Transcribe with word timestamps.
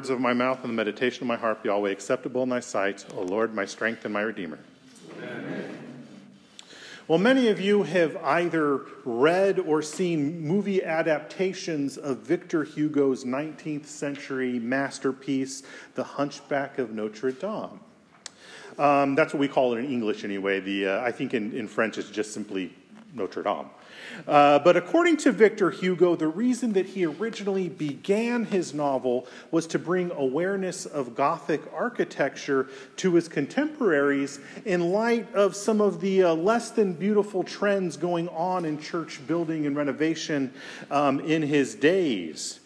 words 0.00 0.08
of 0.08 0.18
my 0.18 0.32
mouth 0.32 0.60
and 0.62 0.70
the 0.70 0.74
meditation 0.74 1.24
of 1.24 1.28
my 1.28 1.36
heart 1.36 1.62
be 1.62 1.68
always 1.68 1.92
acceptable 1.92 2.42
in 2.42 2.48
thy 2.48 2.58
sight, 2.58 3.04
O 3.18 3.20
Lord, 3.20 3.54
my 3.54 3.66
strength 3.66 4.02
and 4.06 4.14
my 4.14 4.22
redeemer. 4.22 4.58
Amen. 5.18 5.78
Well, 7.06 7.18
many 7.18 7.48
of 7.48 7.60
you 7.60 7.82
have 7.82 8.16
either 8.16 8.86
read 9.04 9.58
or 9.58 9.82
seen 9.82 10.40
movie 10.40 10.82
adaptations 10.82 11.98
of 11.98 12.20
Victor 12.20 12.64
Hugo's 12.64 13.26
19th 13.26 13.84
century 13.84 14.58
masterpiece, 14.58 15.64
The 15.96 16.04
Hunchback 16.04 16.78
of 16.78 16.92
Notre 16.92 17.32
Dame. 17.32 17.80
Um, 18.78 19.14
that's 19.16 19.34
what 19.34 19.40
we 19.40 19.48
call 19.48 19.74
it 19.74 19.80
in 19.80 19.92
English, 19.92 20.24
anyway. 20.24 20.60
The, 20.60 20.86
uh, 20.86 21.02
I 21.02 21.12
think 21.12 21.34
in, 21.34 21.52
in 21.52 21.68
French 21.68 21.98
it's 21.98 22.08
just 22.08 22.32
simply 22.32 22.72
Notre 23.12 23.42
Dame. 23.42 23.66
Uh, 24.26 24.58
but 24.58 24.76
according 24.76 25.16
to 25.18 25.32
Victor 25.32 25.70
Hugo, 25.70 26.16
the 26.16 26.28
reason 26.28 26.72
that 26.74 26.86
he 26.86 27.04
originally 27.04 27.68
began 27.68 28.44
his 28.44 28.72
novel 28.74 29.26
was 29.50 29.66
to 29.68 29.78
bring 29.78 30.10
awareness 30.12 30.86
of 30.86 31.14
Gothic 31.14 31.62
architecture 31.72 32.68
to 32.96 33.14
his 33.14 33.28
contemporaries 33.28 34.40
in 34.64 34.92
light 34.92 35.32
of 35.34 35.56
some 35.56 35.80
of 35.80 36.00
the 36.00 36.22
uh, 36.22 36.34
less 36.34 36.70
than 36.70 36.92
beautiful 36.92 37.42
trends 37.42 37.96
going 37.96 38.28
on 38.28 38.64
in 38.64 38.78
church 38.78 39.20
building 39.26 39.66
and 39.66 39.76
renovation 39.76 40.52
um, 40.90 41.20
in 41.20 41.42
his 41.42 41.74
days. 41.74 42.59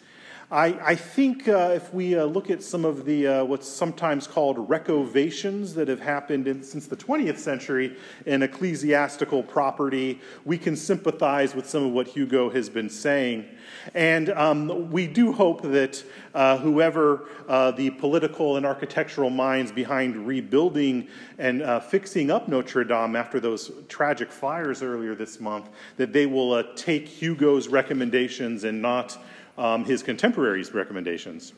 I, 0.55 0.91
I 0.91 0.95
think 0.95 1.49
uh, 1.49 1.73
if 1.75 1.93
we 1.93 2.17
uh, 2.17 2.23
look 2.23 2.49
at 2.49 2.63
some 2.63 2.85
of 2.85 3.03
the 3.03 3.27
uh, 3.27 3.43
what's 3.43 3.67
sometimes 3.67 4.25
called 4.25 4.69
wreckovations 4.69 5.73
that 5.73 5.89
have 5.89 5.99
happened 5.99 6.47
in, 6.47 6.63
since 6.63 6.87
the 6.87 6.95
20th 6.95 7.39
century 7.39 7.97
in 8.25 8.41
ecclesiastical 8.41 9.43
property, 9.43 10.21
we 10.45 10.57
can 10.57 10.77
sympathize 10.77 11.55
with 11.55 11.67
some 11.67 11.83
of 11.83 11.91
what 11.91 12.07
Hugo 12.07 12.49
has 12.51 12.69
been 12.69 12.89
saying. 12.89 13.43
And 13.93 14.29
um, 14.29 14.89
we 14.91 15.07
do 15.07 15.33
hope 15.33 15.61
that 15.63 16.01
uh, 16.33 16.57
whoever 16.59 17.27
uh, 17.49 17.71
the 17.71 17.89
political 17.89 18.55
and 18.55 18.65
architectural 18.65 19.31
minds 19.31 19.73
behind 19.73 20.25
rebuilding 20.25 21.09
and 21.37 21.63
uh, 21.63 21.81
fixing 21.81 22.31
up 22.31 22.47
Notre 22.47 22.85
Dame 22.85 23.17
after 23.17 23.41
those 23.41 23.73
tragic 23.89 24.31
fires 24.31 24.81
earlier 24.81 25.15
this 25.15 25.41
month, 25.41 25.67
that 25.97 26.13
they 26.13 26.25
will 26.25 26.63
take 26.75 27.09
Hugo's 27.09 27.67
recommendations 27.67 28.63
and 28.63 28.81
not 28.81 29.17
um, 29.57 29.85
his 29.85 30.03
contemporaries' 30.03 30.73
recommendations. 30.73 31.53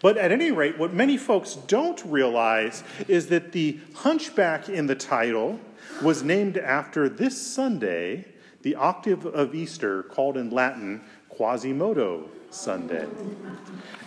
But 0.00 0.16
at 0.16 0.32
any 0.32 0.50
rate, 0.50 0.78
what 0.78 0.92
many 0.92 1.16
folks 1.16 1.54
don't 1.54 2.02
realize 2.04 2.82
is 3.08 3.28
that 3.28 3.52
the 3.52 3.78
hunchback 3.94 4.68
in 4.68 4.86
the 4.86 4.94
title 4.94 5.60
was 6.02 6.22
named 6.22 6.58
after 6.58 7.08
this 7.08 7.40
Sunday, 7.40 8.24
the 8.62 8.74
octave 8.74 9.26
of 9.26 9.54
Easter, 9.54 10.02
called 10.04 10.36
in 10.36 10.50
Latin 10.50 11.02
Quasimodo 11.28 12.28
Sunday. 12.50 13.06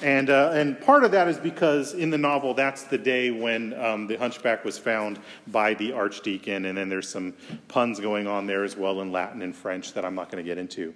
And, 0.01 0.29
uh, 0.29 0.51
and 0.53 0.79
part 0.81 1.03
of 1.03 1.11
that 1.11 1.27
is 1.27 1.37
because 1.37 1.93
in 1.93 2.09
the 2.09 2.17
novel, 2.17 2.53
that's 2.53 2.83
the 2.83 2.97
day 2.97 3.31
when 3.31 3.73
um, 3.79 4.07
the 4.07 4.15
hunchback 4.15 4.65
was 4.65 4.77
found 4.77 5.19
by 5.47 5.73
the 5.73 5.93
archdeacon, 5.93 6.65
and 6.65 6.77
then 6.77 6.89
there's 6.89 7.09
some 7.09 7.33
puns 7.67 7.99
going 7.99 8.27
on 8.27 8.47
there 8.47 8.63
as 8.63 8.75
well 8.75 9.01
in 9.01 9.11
Latin 9.11 9.41
and 9.41 9.55
French 9.55 9.93
that 9.93 10.05
I'm 10.05 10.15
not 10.15 10.31
going 10.31 10.43
to 10.43 10.47
get 10.47 10.57
into. 10.57 10.93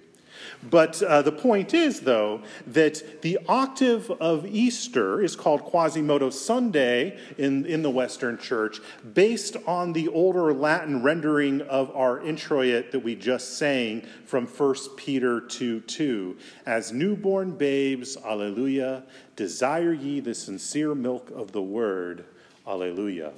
But 0.62 1.02
uh, 1.02 1.22
the 1.22 1.32
point 1.32 1.74
is, 1.74 2.00
though, 2.00 2.42
that 2.66 3.22
the 3.22 3.38
octave 3.48 4.10
of 4.10 4.46
Easter 4.46 5.22
is 5.22 5.36
called 5.36 5.62
Quasimodo 5.62 6.30
Sunday 6.30 7.18
in, 7.38 7.66
in 7.66 7.82
the 7.82 7.90
Western 7.90 8.38
Church, 8.38 8.80
based 9.12 9.56
on 9.66 9.92
the 9.92 10.08
older 10.08 10.52
Latin 10.52 11.02
rendering 11.02 11.60
of 11.62 11.94
our 11.94 12.20
introit 12.22 12.92
that 12.92 13.00
we 13.00 13.14
just 13.14 13.58
sang 13.58 14.02
from 14.24 14.46
1 14.46 14.74
Peter 14.96 15.40
2 15.40 15.80
2. 15.80 16.36
As 16.66 16.92
newborn 16.92 17.52
babes, 17.52 18.16
alleluia, 18.16 19.04
desire 19.36 19.92
ye 19.92 20.20
the 20.20 20.34
sincere 20.34 20.94
milk 20.94 21.30
of 21.30 21.52
the 21.52 21.62
word, 21.62 22.24
alleluia. 22.66 23.32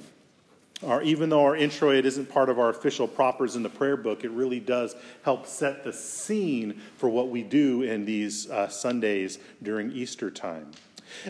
Our, 0.85 1.01
even 1.01 1.29
though 1.29 1.43
our 1.43 1.55
introit 1.55 2.05
isn't 2.05 2.29
part 2.29 2.49
of 2.49 2.59
our 2.59 2.69
official 2.69 3.07
propers 3.07 3.55
in 3.55 3.63
the 3.63 3.69
prayer 3.69 3.97
book, 3.97 4.23
it 4.23 4.29
really 4.29 4.59
does 4.59 4.95
help 5.23 5.47
set 5.47 5.83
the 5.83 5.91
scene 5.91 6.81
for 6.97 7.09
what 7.09 7.29
we 7.29 7.41
do 7.41 7.81
in 7.81 8.05
these 8.05 8.49
uh, 8.49 8.67
Sundays 8.67 9.39
during 9.63 9.91
Easter 9.91 10.29
time. 10.29 10.71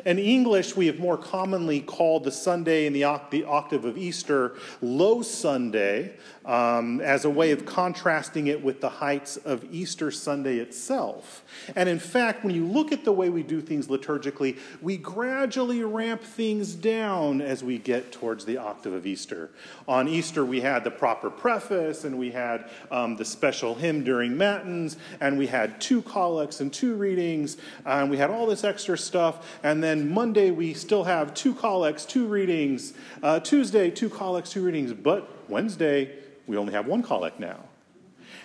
In 0.05 0.19
English, 0.19 0.75
we 0.75 0.87
have 0.87 0.99
more 0.99 1.17
commonly 1.17 1.81
called 1.81 2.23
the 2.23 2.31
Sunday 2.31 2.85
in 2.85 2.93
the, 2.93 3.03
octave 3.03 3.85
of 3.85 3.97
Easter 3.97 4.55
Low 4.81 5.21
Sunday 5.21 6.13
um, 6.45 7.01
as 7.01 7.25
a 7.25 7.29
way 7.29 7.51
of 7.51 7.65
contrasting 7.65 8.47
it 8.47 8.63
with 8.63 8.79
the 8.79 8.89
heights 8.89 9.37
of 9.37 9.65
Easter 9.71 10.11
Sunday 10.11 10.57
itself. 10.57 11.43
And 11.75 11.89
in 11.89 11.99
fact, 11.99 12.43
when 12.45 12.55
you 12.55 12.65
look 12.65 12.91
at 12.91 13.03
the 13.03 13.11
way 13.11 13.29
we 13.29 13.43
do 13.43 13.61
things 13.61 13.87
liturgically, 13.87 14.57
we 14.81 14.97
gradually 14.97 15.83
ramp 15.83 16.23
things 16.23 16.73
down 16.73 17.41
as 17.41 17.63
we 17.63 17.77
get 17.77 18.11
towards 18.11 18.45
the 18.45 18.57
octave 18.57 18.93
of 18.93 19.05
Easter. 19.05 19.49
On 19.87 20.07
Easter, 20.07 20.45
we 20.45 20.61
had 20.61 20.83
the 20.83 20.91
proper 20.91 21.29
preface, 21.29 22.05
and 22.05 22.17
we 22.17 22.31
had 22.31 22.69
um, 22.91 23.17
the 23.17 23.25
special 23.25 23.75
hymn 23.75 24.03
during 24.03 24.37
Matins, 24.37 24.97
and 25.19 25.37
we 25.37 25.47
had 25.47 25.81
two 25.81 26.01
collects 26.01 26.61
and 26.61 26.71
two 26.71 26.95
readings, 26.95 27.57
and 27.85 28.09
we 28.09 28.17
had 28.17 28.29
all 28.29 28.45
this 28.45 28.63
extra 28.63 28.97
stuff. 28.97 29.59
And 29.63 29.76
then 29.83 30.09
Monday, 30.09 30.51
we 30.51 30.73
still 30.73 31.03
have 31.03 31.33
two 31.33 31.53
collects, 31.53 32.05
two 32.05 32.27
readings. 32.27 32.93
Uh, 33.21 33.39
Tuesday, 33.39 33.89
two 33.89 34.09
collects, 34.09 34.51
two 34.51 34.63
readings. 34.63 34.93
But 34.93 35.29
Wednesday, 35.49 36.15
we 36.45 36.57
only 36.57 36.73
have 36.73 36.87
one 36.87 37.03
collect 37.03 37.39
now. 37.39 37.59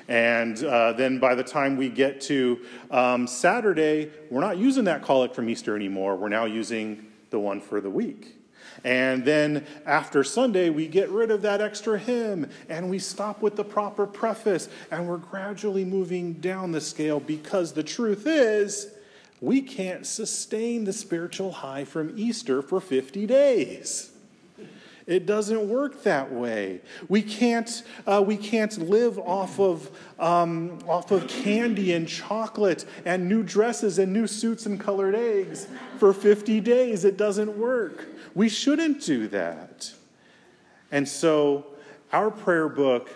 And 0.08 0.62
uh, 0.64 0.92
then 0.92 1.18
by 1.18 1.34
the 1.34 1.44
time 1.44 1.76
we 1.76 1.88
get 1.88 2.20
to 2.22 2.60
um, 2.90 3.26
Saturday, 3.26 4.10
we're 4.30 4.40
not 4.40 4.58
using 4.58 4.84
that 4.84 5.02
collect 5.02 5.34
from 5.34 5.48
Easter 5.48 5.76
anymore. 5.76 6.16
We're 6.16 6.28
now 6.28 6.44
using 6.44 7.06
the 7.30 7.38
one 7.38 7.60
for 7.60 7.80
the 7.80 7.90
week. 7.90 8.36
And 8.84 9.24
then 9.24 9.66
after 9.86 10.24
Sunday, 10.24 10.70
we 10.70 10.88
get 10.88 11.08
rid 11.10 11.30
of 11.30 11.42
that 11.42 11.60
extra 11.60 11.98
hymn 11.98 12.48
and 12.68 12.90
we 12.90 12.98
stop 12.98 13.42
with 13.42 13.56
the 13.56 13.64
proper 13.64 14.06
preface 14.06 14.68
and 14.90 15.08
we're 15.08 15.18
gradually 15.18 15.84
moving 15.84 16.34
down 16.34 16.72
the 16.72 16.80
scale 16.80 17.20
because 17.20 17.72
the 17.72 17.82
truth 17.82 18.26
is, 18.26 18.92
we 19.42 19.60
can't 19.60 20.06
sustain 20.06 20.84
the 20.84 20.92
spiritual 20.92 21.50
high 21.50 21.84
from 21.84 22.16
Easter 22.16 22.62
for 22.62 22.80
50 22.80 23.26
days. 23.26 24.12
It 25.04 25.26
doesn't 25.26 25.68
work 25.68 26.04
that 26.04 26.32
way. 26.32 26.80
We 27.08 27.22
can't, 27.22 27.82
uh, 28.06 28.22
we 28.24 28.36
can't 28.36 28.78
live 28.78 29.18
off 29.18 29.58
of, 29.58 29.90
um, 30.20 30.78
off 30.86 31.10
of 31.10 31.26
candy 31.26 31.92
and 31.92 32.06
chocolate 32.06 32.84
and 33.04 33.28
new 33.28 33.42
dresses 33.42 33.98
and 33.98 34.12
new 34.12 34.28
suits 34.28 34.64
and 34.64 34.78
colored 34.78 35.16
eggs 35.16 35.66
for 35.98 36.12
50 36.12 36.60
days. 36.60 37.04
It 37.04 37.16
doesn't 37.16 37.58
work. 37.58 38.06
We 38.36 38.48
shouldn't 38.48 39.02
do 39.04 39.26
that. 39.28 39.92
And 40.92 41.08
so 41.08 41.66
our 42.12 42.30
prayer 42.30 42.68
book 42.68 43.10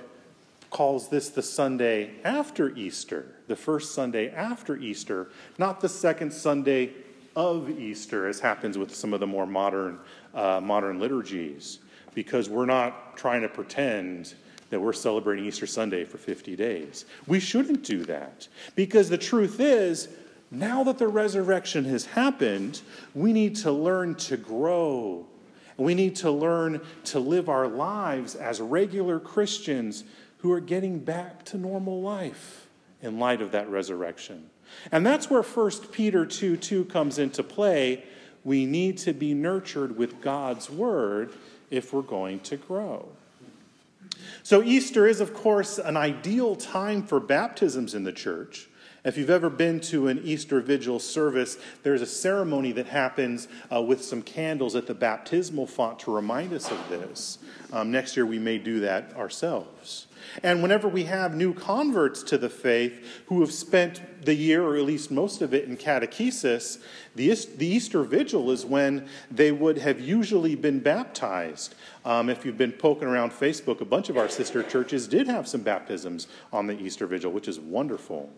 calls 0.71 1.09
this 1.09 1.31
the 1.31 1.43
Sunday 1.43 2.10
after 2.25 2.75
Easter, 2.77 3.34
the 3.47 3.56
first 3.56 3.94
Sunday 3.94 4.31
after 4.31 4.77
Easter, 4.77 5.28
not 5.59 5.81
the 5.81 5.88
second 5.88 6.32
Sunday 6.32 6.91
of 7.34 7.69
Easter, 7.71 8.27
as 8.27 8.41
happens 8.41 8.78
with 8.78 8.94
some 8.94 9.12
of 9.12 9.21
the 9.21 9.26
more 9.26 9.47
modern, 9.47 9.99
uh, 10.34 10.60
modern 10.62 10.99
liturgies, 10.99 11.78
because 12.15 12.49
we're 12.49 12.66
not 12.66 13.16
trying 13.16 13.43
to 13.43 13.49
pretend 13.49 14.34
that 14.71 14.81
we're 14.81 14.93
celebrating 14.93 15.44
Easter 15.44 15.66
Sunday 15.66 16.05
for 16.05 16.19
50 16.19 16.56
days. 16.56 17.05
We 17.26 17.38
shouldn't 17.38 17.84
do 17.84 18.05
that, 18.05 18.49
because 18.75 19.09
the 19.09 19.19
truth 19.19 19.60
is, 19.60 20.09
now 20.50 20.84
that 20.84 20.99
the 20.99 21.09
resurrection 21.09 21.84
has 21.87 22.06
happened, 22.06 22.81
we 23.15 23.32
need 23.32 23.56
to 23.56 23.72
learn 23.72 24.15
to 24.15 24.37
grow. 24.37 25.26
We 25.76 25.94
need 25.94 26.16
to 26.16 26.31
learn 26.31 26.81
to 27.05 27.19
live 27.21 27.49
our 27.49 27.66
lives 27.66 28.34
as 28.34 28.60
regular 28.60 29.21
Christians 29.21 30.05
who 30.38 30.52
are 30.52 30.60
getting 30.60 30.98
back 30.98 31.44
to 31.47 31.56
normal 31.56 32.00
life 32.00 32.66
in 33.02 33.19
light 33.19 33.40
of 33.40 33.52
that 33.52 33.69
resurrection. 33.69 34.50
And 34.90 35.06
that's 35.06 35.31
where 35.31 35.43
1 35.43 35.70
Peter 35.93 36.26
2 36.26 36.56
2 36.56 36.84
comes 36.87 37.19
into 37.19 37.43
play. 37.43 38.05
We 38.44 38.66
need 38.66 38.99
to 38.99 39.12
be 39.12 39.34
nurtured 39.34 39.96
with 39.96 40.20
God's 40.20 40.70
word 40.70 41.32
if 41.70 41.93
we're 41.93 42.02
going 42.02 42.40
to 42.40 42.56
grow. 42.56 43.08
So, 44.43 44.62
Easter 44.62 45.06
is, 45.06 45.20
of 45.20 45.34
course, 45.34 45.78
an 45.78 45.96
ideal 45.96 46.55
time 46.55 47.02
for 47.02 47.19
baptisms 47.19 47.94
in 47.94 48.05
the 48.05 48.12
church. 48.12 48.69
If 49.06 49.17
you've 49.17 49.31
ever 49.31 49.49
been 49.49 49.79
to 49.82 50.08
an 50.08 50.20
Easter 50.25 50.61
Vigil 50.61 50.99
service, 50.99 51.58
there's 51.85 52.03
a 52.03 52.06
ceremony 52.06 52.73
that 52.73 52.87
happens 52.87 53.47
uh, 53.73 53.81
with 53.81 54.05
some 54.05 54.20
candles 54.20 54.75
at 54.75 54.88
the 54.88 54.94
baptismal 54.94 55.69
font 55.69 56.00
to 56.00 56.12
remind 56.12 56.53
us 56.53 56.73
of 56.73 56.88
this. 56.88 57.38
Um, 57.73 57.93
next 57.93 58.17
year, 58.17 58.26
we 58.26 58.41
may 58.41 58.58
do 58.58 58.81
that 58.81 59.14
ourselves. 59.14 60.08
And 60.43 60.61
whenever 60.61 60.88
we 60.88 61.05
have 61.05 61.37
new 61.37 61.55
converts 61.55 62.25
to 62.25 62.37
the 62.37 62.49
faith 62.49 63.23
who 63.26 63.43
have 63.43 63.53
spent 63.53 64.25
the 64.25 64.35
year, 64.35 64.64
or 64.64 64.75
at 64.75 64.82
least 64.82 65.12
most 65.12 65.41
of 65.41 65.55
it, 65.55 65.69
in 65.69 65.76
catechesis, 65.76 66.82
the, 67.14 67.32
the 67.59 67.67
Easter 67.67 68.02
Vigil 68.02 68.50
is 68.50 68.67
when 68.67 69.06
they 69.31 69.52
would 69.52 69.79
have 69.79 70.00
usually 70.00 70.56
been 70.56 70.81
baptized. 70.81 71.76
Um, 72.05 72.29
if 72.29 72.44
you've 72.44 72.59
been 72.59 72.73
poking 72.73 73.06
around 73.06 73.31
Facebook, 73.31 73.81
a 73.81 73.85
bunch 73.85 74.09
of 74.09 74.17
our 74.17 74.29
sister 74.29 74.64
churches 74.64 75.06
did 75.06 75.29
have 75.29 75.47
some 75.47 75.61
baptisms 75.61 76.26
on 76.52 76.67
the 76.67 76.76
Easter 76.76 77.06
Vigil, 77.06 77.31
which 77.31 77.47
is 77.47 77.61
wonderful. 77.61 78.32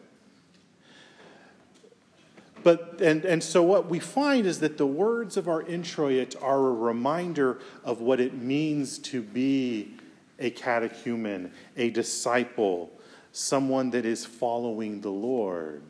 But, 2.62 3.00
and, 3.00 3.24
and 3.24 3.42
so 3.42 3.62
what 3.62 3.88
we 3.88 3.98
find 3.98 4.46
is 4.46 4.60
that 4.60 4.78
the 4.78 4.86
words 4.86 5.36
of 5.36 5.48
our 5.48 5.62
introit 5.62 6.34
are 6.42 6.68
a 6.68 6.72
reminder 6.72 7.60
of 7.84 8.00
what 8.00 8.20
it 8.20 8.34
means 8.34 8.98
to 8.98 9.22
be 9.22 9.94
a 10.38 10.50
catechumen, 10.50 11.52
a 11.76 11.90
disciple, 11.90 12.90
someone 13.32 13.90
that 13.90 14.04
is 14.04 14.24
following 14.24 15.00
the 15.00 15.10
Lord. 15.10 15.82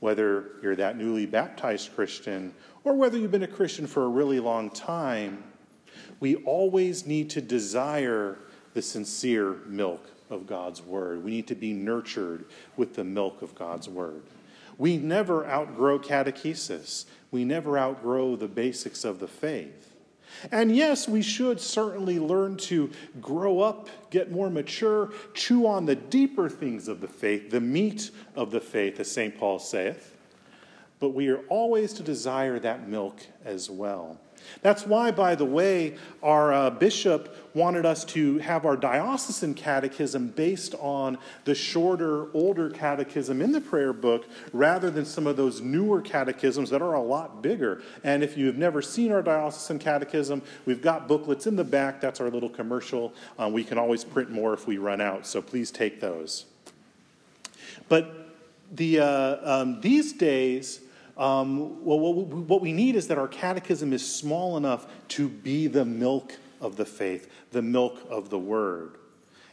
Whether 0.00 0.52
you're 0.62 0.76
that 0.76 0.98
newly 0.98 1.26
baptized 1.26 1.94
Christian 1.94 2.54
or 2.84 2.94
whether 2.94 3.16
you've 3.16 3.30
been 3.30 3.42
a 3.42 3.48
Christian 3.48 3.86
for 3.86 4.04
a 4.04 4.08
really 4.08 4.40
long 4.40 4.70
time, 4.70 5.42
we 6.20 6.36
always 6.36 7.06
need 7.06 7.30
to 7.30 7.40
desire 7.40 8.38
the 8.74 8.82
sincere 8.82 9.54
milk 9.66 10.04
of 10.30 10.46
God's 10.46 10.82
word. 10.82 11.24
We 11.24 11.30
need 11.30 11.46
to 11.46 11.54
be 11.54 11.72
nurtured 11.72 12.44
with 12.76 12.94
the 12.94 13.04
milk 13.04 13.40
of 13.40 13.54
God's 13.54 13.88
word. 13.88 14.22
We 14.78 14.96
never 14.96 15.46
outgrow 15.46 15.98
catechesis. 15.98 17.04
We 17.30 17.44
never 17.44 17.78
outgrow 17.78 18.36
the 18.36 18.48
basics 18.48 19.04
of 19.04 19.18
the 19.20 19.28
faith. 19.28 19.94
And 20.50 20.74
yes, 20.74 21.08
we 21.08 21.22
should 21.22 21.60
certainly 21.60 22.18
learn 22.18 22.56
to 22.56 22.90
grow 23.20 23.60
up, 23.60 23.88
get 24.10 24.30
more 24.30 24.50
mature, 24.50 25.12
chew 25.32 25.66
on 25.66 25.86
the 25.86 25.94
deeper 25.94 26.48
things 26.48 26.88
of 26.88 27.00
the 27.00 27.08
faith, 27.08 27.50
the 27.50 27.60
meat 27.60 28.10
of 28.34 28.50
the 28.50 28.60
faith, 28.60 28.98
as 29.00 29.10
St. 29.10 29.38
Paul 29.38 29.58
saith. 29.58 30.16
But 30.98 31.10
we 31.10 31.28
are 31.28 31.40
always 31.48 31.92
to 31.94 32.02
desire 32.02 32.58
that 32.60 32.88
milk 32.88 33.20
as 33.44 33.70
well. 33.70 34.18
That's 34.62 34.86
why, 34.86 35.10
by 35.10 35.34
the 35.34 35.44
way, 35.44 35.96
our 36.22 36.52
uh, 36.52 36.70
bishop 36.70 37.36
wanted 37.54 37.86
us 37.86 38.04
to 38.04 38.38
have 38.38 38.66
our 38.66 38.76
diocesan 38.76 39.54
catechism 39.54 40.28
based 40.28 40.74
on 40.80 41.18
the 41.44 41.54
shorter, 41.54 42.32
older 42.34 42.68
catechism 42.68 43.40
in 43.40 43.52
the 43.52 43.60
prayer 43.60 43.92
book 43.92 44.26
rather 44.52 44.90
than 44.90 45.04
some 45.04 45.26
of 45.26 45.36
those 45.36 45.60
newer 45.60 46.00
catechisms 46.00 46.70
that 46.70 46.82
are 46.82 46.94
a 46.94 47.02
lot 47.02 47.42
bigger. 47.42 47.82
And 48.02 48.24
if 48.24 48.36
you've 48.36 48.58
never 48.58 48.82
seen 48.82 49.12
our 49.12 49.22
diocesan 49.22 49.78
catechism, 49.78 50.42
we've 50.66 50.82
got 50.82 51.06
booklets 51.06 51.46
in 51.46 51.56
the 51.56 51.64
back. 51.64 52.00
That's 52.00 52.20
our 52.20 52.30
little 52.30 52.50
commercial. 52.50 53.12
Um, 53.38 53.52
we 53.52 53.62
can 53.62 53.78
always 53.78 54.04
print 54.04 54.30
more 54.30 54.52
if 54.52 54.66
we 54.66 54.78
run 54.78 55.00
out, 55.00 55.26
so 55.26 55.40
please 55.40 55.70
take 55.70 56.00
those. 56.00 56.46
But 57.88 58.30
the, 58.72 59.00
uh, 59.00 59.36
um, 59.42 59.80
these 59.80 60.12
days, 60.12 60.80
um, 61.16 61.84
well, 61.84 61.98
what 62.00 62.60
we 62.60 62.72
need 62.72 62.96
is 62.96 63.08
that 63.08 63.18
our 63.18 63.28
catechism 63.28 63.92
is 63.92 64.08
small 64.08 64.56
enough 64.56 64.86
to 65.08 65.28
be 65.28 65.66
the 65.66 65.84
milk 65.84 66.36
of 66.60 66.76
the 66.76 66.84
faith, 66.84 67.30
the 67.52 67.62
milk 67.62 68.00
of 68.10 68.30
the 68.30 68.38
word. 68.38 68.96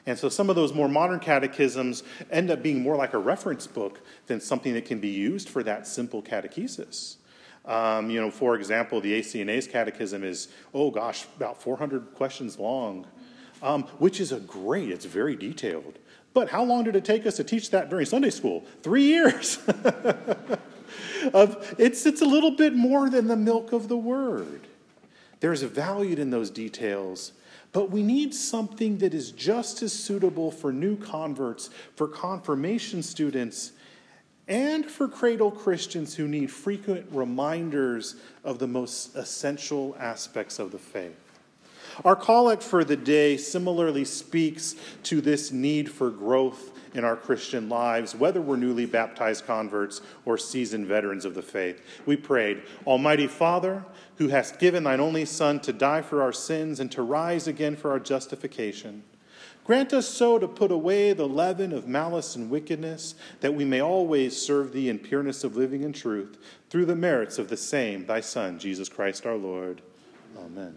And 0.05 0.17
so 0.17 0.29
some 0.29 0.49
of 0.49 0.55
those 0.55 0.73
more 0.73 0.87
modern 0.87 1.19
catechisms 1.19 2.01
end 2.31 2.49
up 2.49 2.63
being 2.63 2.81
more 2.81 2.95
like 2.95 3.13
a 3.13 3.19
reference 3.19 3.67
book 3.67 4.01
than 4.25 4.41
something 4.41 4.73
that 4.73 4.85
can 4.85 4.99
be 4.99 5.09
used 5.09 5.49
for 5.49 5.61
that 5.63 5.85
simple 5.85 6.23
catechesis. 6.23 7.17
Um, 7.65 8.09
you 8.09 8.19
know, 8.19 8.31
for 8.31 8.55
example, 8.55 8.99
the 8.99 9.19
ACNA's 9.19 9.67
catechism 9.67 10.23
is, 10.23 10.47
oh 10.73 10.89
gosh, 10.89 11.27
about 11.35 11.61
400 11.61 12.15
questions 12.15 12.57
long, 12.57 13.05
um, 13.61 13.83
which 13.99 14.19
is 14.19 14.31
a 14.31 14.39
great, 14.39 14.89
it's 14.89 15.05
very 15.05 15.35
detailed. 15.35 15.99
But 16.33 16.49
how 16.49 16.63
long 16.63 16.85
did 16.85 16.95
it 16.95 17.05
take 17.05 17.27
us 17.27 17.35
to 17.35 17.43
teach 17.43 17.69
that 17.69 17.89
during 17.89 18.07
Sunday 18.07 18.31
school? 18.31 18.63
Three 18.81 19.03
years. 19.03 19.59
of 21.33 21.75
it's, 21.77 22.05
it's 22.05 22.21
a 22.21 22.25
little 22.25 22.51
bit 22.51 22.73
more 22.73 23.09
than 23.09 23.27
the 23.27 23.35
milk 23.35 23.71
of 23.71 23.88
the 23.88 23.97
word. 23.97 24.61
There's 25.39 25.63
a 25.63 25.67
value 25.67 26.15
in 26.17 26.29
those 26.29 26.49
details, 26.49 27.33
but 27.71 27.89
we 27.89 28.03
need 28.03 28.33
something 28.33 28.99
that 28.99 29.13
is 29.13 29.31
just 29.31 29.81
as 29.81 29.91
suitable 29.91 30.51
for 30.51 30.71
new 30.71 30.95
converts, 30.97 31.69
for 31.95 32.07
confirmation 32.07 33.01
students, 33.01 33.71
and 34.47 34.85
for 34.85 35.07
cradle 35.07 35.49
Christians 35.49 36.15
who 36.15 36.27
need 36.27 36.51
frequent 36.51 37.07
reminders 37.11 38.15
of 38.44 38.59
the 38.59 38.67
most 38.67 39.15
essential 39.15 39.95
aspects 39.99 40.59
of 40.59 40.71
the 40.71 40.79
faith. 40.79 41.17
Our 42.03 42.15
collect 42.15 42.63
for 42.63 42.83
the 42.83 42.95
day 42.95 43.37
similarly 43.37 44.05
speaks 44.05 44.75
to 45.03 45.21
this 45.21 45.51
need 45.51 45.89
for 45.89 46.09
growth 46.09 46.70
in 46.93 47.03
our 47.03 47.15
Christian 47.15 47.69
lives, 47.69 48.15
whether 48.15 48.41
we're 48.41 48.57
newly 48.57 48.85
baptized 48.85 49.45
converts 49.45 50.01
or 50.25 50.38
seasoned 50.38 50.88
veterans 50.88 51.25
of 51.25 51.35
the 51.35 51.41
faith. 51.41 51.81
We 52.05 52.17
prayed, 52.17 52.63
Almighty 52.85 53.27
Father, 53.27 53.85
who 54.17 54.27
hast 54.27 54.59
given 54.59 54.83
thine 54.83 54.99
only 54.99 55.25
Son 55.25 55.59
to 55.61 55.73
die 55.73 56.01
for 56.01 56.21
our 56.21 56.33
sins 56.33 56.79
and 56.79 56.91
to 56.91 57.01
rise 57.01 57.47
again 57.47 57.75
for 57.75 57.91
our 57.91 57.99
justification. 57.99 59.03
Grant 59.63 59.93
us 59.93 60.07
so 60.07 60.39
to 60.39 60.47
put 60.47 60.71
away 60.71 61.13
the 61.13 61.27
leaven 61.27 61.71
of 61.71 61.88
malice 61.88 62.35
and 62.35 62.49
wickedness, 62.49 63.15
that 63.41 63.53
we 63.53 63.63
may 63.63 63.79
always 63.79 64.39
serve 64.39 64.73
thee 64.73 64.89
in 64.89 64.97
pureness 64.97 65.44
of 65.44 65.55
living 65.55 65.85
and 65.85 65.94
truth, 65.94 66.37
through 66.69 66.85
the 66.85 66.95
merits 66.95 67.37
of 67.37 67.47
the 67.47 67.57
same, 67.57 68.05
thy 68.05 68.21
Son, 68.21 68.57
Jesus 68.57 68.89
Christ 68.89 69.25
our 69.25 69.35
Lord. 69.35 69.81
Amen. 70.37 70.75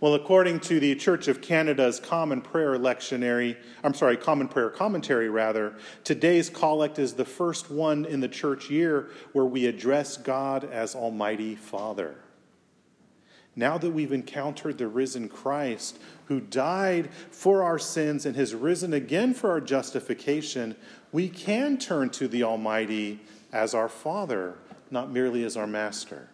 Well, 0.00 0.14
according 0.14 0.60
to 0.60 0.78
the 0.78 0.94
Church 0.94 1.26
of 1.26 1.40
Canada's 1.40 1.98
Common 1.98 2.40
Prayer 2.40 2.78
Lectionary, 2.78 3.56
I'm 3.82 3.94
sorry, 3.94 4.16
Common 4.16 4.46
Prayer 4.46 4.70
Commentary, 4.70 5.28
rather, 5.28 5.74
today's 6.04 6.48
collect 6.48 7.00
is 7.00 7.14
the 7.14 7.24
first 7.24 7.68
one 7.68 8.04
in 8.04 8.20
the 8.20 8.28
church 8.28 8.70
year 8.70 9.08
where 9.32 9.44
we 9.44 9.66
address 9.66 10.16
God 10.16 10.62
as 10.62 10.94
Almighty 10.94 11.56
Father. 11.56 12.14
Now 13.56 13.76
that 13.76 13.90
we've 13.90 14.12
encountered 14.12 14.78
the 14.78 14.86
risen 14.86 15.28
Christ 15.28 15.98
who 16.26 16.38
died 16.38 17.12
for 17.32 17.64
our 17.64 17.80
sins 17.80 18.24
and 18.24 18.36
has 18.36 18.54
risen 18.54 18.92
again 18.92 19.34
for 19.34 19.50
our 19.50 19.60
justification, 19.60 20.76
we 21.10 21.28
can 21.28 21.76
turn 21.76 22.10
to 22.10 22.28
the 22.28 22.44
Almighty 22.44 23.18
as 23.52 23.74
our 23.74 23.88
Father, 23.88 24.58
not 24.92 25.10
merely 25.10 25.42
as 25.42 25.56
our 25.56 25.66
Master. 25.66 26.28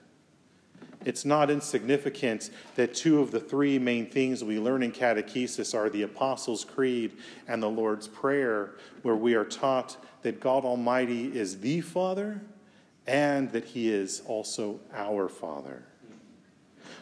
It's 1.05 1.25
not 1.25 1.51
insignificant 1.51 2.51
that 2.77 2.95
two 2.95 3.21
of 3.21 3.31
the 3.31 3.41
three 3.41 3.79
main 3.79 4.07
things 4.07 4.43
we 4.43 4.59
learn 4.59 4.83
in 4.83 4.93
catechesis 4.93 5.75
are 5.75 5.91
the 5.91 6.03
Apostles' 6.03 6.65
Creed 6.65 7.13
and 7.47 7.63
the 7.63 7.69
Lord's 7.69 8.09
Prayer, 8.09 8.77
where 9.03 9.17
we 9.17 9.35
are 9.35 9.45
taught 9.45 9.97
that 10.23 10.41
God 10.41 10.65
Almighty 10.65 11.27
is 11.37 11.61
the 11.61 11.83
Father 11.83 12.41
and 13.07 13.53
that 13.53 13.65
He 13.65 13.93
is 13.93 14.23
also 14.27 14.81
our 14.95 15.29
Father. 15.29 15.85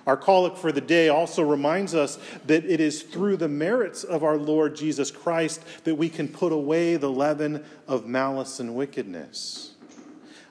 Our 0.06 0.16
collect 0.16 0.58
for 0.58 0.72
the 0.72 0.80
day 0.80 1.08
also 1.08 1.42
reminds 1.42 1.94
us 1.94 2.18
that 2.46 2.64
it 2.64 2.80
is 2.80 3.02
through 3.02 3.36
the 3.36 3.48
merits 3.48 4.02
of 4.02 4.24
our 4.24 4.36
Lord 4.36 4.74
Jesus 4.74 5.12
Christ 5.12 5.62
that 5.84 5.94
we 5.94 6.08
can 6.08 6.26
put 6.26 6.52
away 6.52 6.96
the 6.96 7.10
leaven 7.10 7.64
of 7.86 8.06
malice 8.06 8.58
and 8.58 8.74
wickedness. 8.74 9.71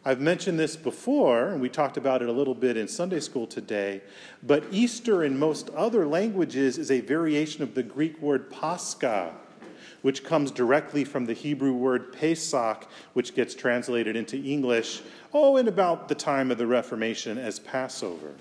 I've 0.03 0.19
mentioned 0.19 0.57
this 0.57 0.75
before, 0.75 1.49
and 1.49 1.61
we 1.61 1.69
talked 1.69 1.95
about 1.95 2.23
it 2.23 2.29
a 2.29 2.31
little 2.31 2.55
bit 2.55 2.75
in 2.75 2.87
Sunday 2.87 3.19
school 3.19 3.45
today, 3.45 4.01
but 4.41 4.63
Easter 4.71 5.23
in 5.23 5.37
most 5.37 5.69
other 5.71 6.07
languages 6.07 6.79
is 6.79 6.89
a 6.89 7.01
variation 7.01 7.61
of 7.61 7.75
the 7.75 7.83
Greek 7.83 8.19
word 8.19 8.49
pascha, 8.49 9.31
which 10.01 10.23
comes 10.23 10.49
directly 10.49 11.03
from 11.03 11.25
the 11.25 11.33
Hebrew 11.33 11.73
word 11.73 12.13
pesach, 12.13 12.87
which 13.13 13.35
gets 13.35 13.53
translated 13.53 14.15
into 14.15 14.37
English, 14.37 15.03
oh, 15.35 15.57
in 15.57 15.67
about 15.67 16.07
the 16.07 16.15
time 16.15 16.49
of 16.49 16.57
the 16.57 16.65
Reformation 16.65 17.37
as 17.37 17.59
Passover. 17.59 18.33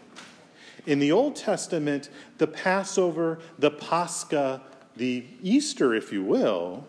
In 0.87 0.99
the 0.99 1.13
Old 1.13 1.37
Testament, 1.37 2.09
the 2.39 2.47
Passover, 2.47 3.39
the 3.59 3.71
Pascha, 3.71 4.63
the 4.97 5.27
Easter, 5.43 5.93
if 5.93 6.11
you 6.11 6.25
will, 6.25 6.87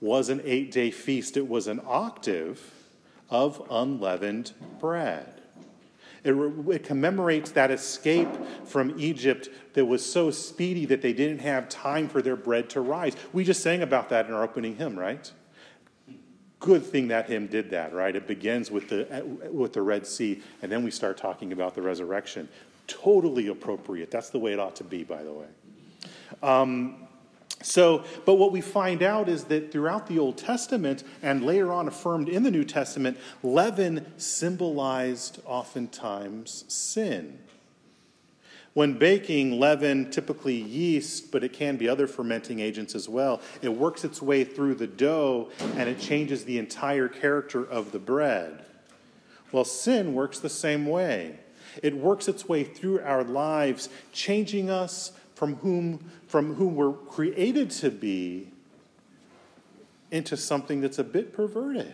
was 0.00 0.28
an 0.28 0.40
eight 0.44 0.70
day 0.70 0.92
feast. 0.92 1.36
It 1.36 1.48
was 1.48 1.66
an 1.66 1.80
octave 1.84 2.73
of 3.34 3.66
unleavened 3.68 4.52
bread. 4.78 5.26
It, 6.22 6.34
it, 6.34 6.84
commemorates 6.84 7.50
that 7.50 7.72
escape 7.72 8.28
from 8.64 8.94
Egypt 8.96 9.48
that 9.72 9.84
was 9.84 10.06
so 10.06 10.30
speedy 10.30 10.86
that 10.86 11.02
they 11.02 11.12
didn't 11.12 11.40
have 11.40 11.68
time 11.68 12.08
for 12.08 12.22
their 12.22 12.36
bread 12.36 12.70
to 12.70 12.80
rise. 12.80 13.16
We 13.32 13.42
just 13.42 13.60
sang 13.60 13.82
about 13.82 14.08
that 14.10 14.26
in 14.26 14.32
our 14.32 14.44
opening 14.44 14.76
hymn, 14.76 14.96
right? 14.96 15.30
Good 16.60 16.86
thing 16.86 17.08
that 17.08 17.28
hymn 17.28 17.48
did 17.48 17.70
that, 17.70 17.92
right? 17.92 18.14
It 18.14 18.28
begins 18.28 18.70
with 18.70 18.88
the, 18.88 19.22
with 19.50 19.72
the 19.72 19.82
Red 19.82 20.06
Sea, 20.06 20.40
and 20.62 20.70
then 20.70 20.84
we 20.84 20.92
start 20.92 21.18
talking 21.18 21.52
about 21.52 21.74
the 21.74 21.82
resurrection. 21.82 22.48
Totally 22.86 23.48
appropriate. 23.48 24.12
That's 24.12 24.30
the 24.30 24.38
way 24.38 24.52
it 24.52 24.60
ought 24.60 24.76
to 24.76 24.84
be, 24.84 25.02
by 25.02 25.24
the 25.24 25.32
way. 25.32 25.46
Um, 26.40 27.08
so, 27.64 28.04
but 28.26 28.34
what 28.34 28.52
we 28.52 28.60
find 28.60 29.02
out 29.02 29.28
is 29.28 29.44
that 29.44 29.72
throughout 29.72 30.06
the 30.06 30.18
Old 30.18 30.36
Testament 30.36 31.02
and 31.22 31.44
later 31.44 31.72
on 31.72 31.88
affirmed 31.88 32.28
in 32.28 32.42
the 32.42 32.50
New 32.50 32.64
Testament, 32.64 33.16
leaven 33.42 34.04
symbolized 34.18 35.40
oftentimes 35.46 36.66
sin. 36.68 37.38
When 38.74 38.98
baking, 38.98 39.58
leaven, 39.58 40.10
typically 40.10 40.56
yeast, 40.56 41.32
but 41.32 41.42
it 41.42 41.54
can 41.54 41.76
be 41.76 41.88
other 41.88 42.06
fermenting 42.06 42.60
agents 42.60 42.94
as 42.94 43.08
well, 43.08 43.40
it 43.62 43.70
works 43.70 44.04
its 44.04 44.20
way 44.20 44.44
through 44.44 44.74
the 44.74 44.86
dough 44.86 45.48
and 45.76 45.88
it 45.88 45.98
changes 45.98 46.44
the 46.44 46.58
entire 46.58 47.08
character 47.08 47.64
of 47.64 47.92
the 47.92 47.98
bread. 47.98 48.66
Well, 49.52 49.64
sin 49.64 50.12
works 50.12 50.38
the 50.38 50.50
same 50.50 50.86
way. 50.86 51.38
It 51.82 51.96
works 51.96 52.28
its 52.28 52.46
way 52.46 52.62
through 52.62 53.00
our 53.00 53.24
lives, 53.24 53.88
changing 54.12 54.68
us, 54.68 55.12
from 55.34 55.56
whom, 55.56 56.10
from 56.26 56.54
whom 56.54 56.76
we're 56.76 56.92
created 56.92 57.70
to 57.70 57.90
be 57.90 58.48
into 60.10 60.36
something 60.36 60.80
that's 60.80 60.98
a 60.98 61.04
bit 61.04 61.32
perverted. 61.32 61.92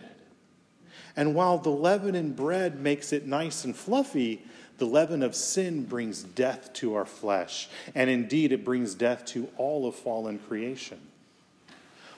And 1.15 1.35
while 1.35 1.57
the 1.57 1.69
leaven 1.69 2.15
in 2.15 2.33
bread 2.33 2.79
makes 2.79 3.11
it 3.11 3.25
nice 3.25 3.65
and 3.65 3.75
fluffy, 3.75 4.43
the 4.77 4.85
leaven 4.85 5.21
of 5.23 5.35
sin 5.35 5.85
brings 5.85 6.23
death 6.23 6.71
to 6.73 6.95
our 6.95 7.05
flesh. 7.05 7.69
And 7.93 8.09
indeed, 8.09 8.51
it 8.51 8.63
brings 8.63 8.95
death 8.95 9.25
to 9.25 9.49
all 9.57 9.87
of 9.87 9.95
fallen 9.95 10.39
creation. 10.39 10.99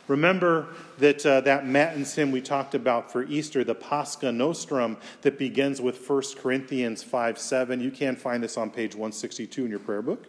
Remember 0.07 0.67
that 0.97 1.25
uh, 1.25 1.41
that 1.41 1.65
Matins 1.65 2.13
hymn 2.13 2.31
we 2.31 2.41
talked 2.41 2.75
about 2.75 3.09
for 3.11 3.23
Easter, 3.23 3.63
the 3.63 3.75
Pascha 3.75 4.31
Nostrum, 4.33 4.97
that 5.21 5.37
begins 5.37 5.81
with 5.81 6.09
1 6.09 6.21
Corinthians 6.39 7.01
5 7.01 7.37
7. 7.39 7.79
You 7.79 7.89
can 7.89 8.17
find 8.17 8.43
this 8.43 8.57
on 8.57 8.69
page 8.69 8.95
162 8.95 9.63
in 9.63 9.69
your 9.69 9.79
prayer 9.79 10.01
book. 10.01 10.27